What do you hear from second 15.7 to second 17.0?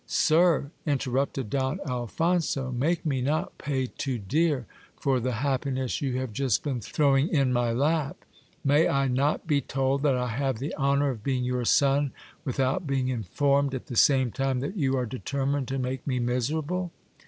make me miserable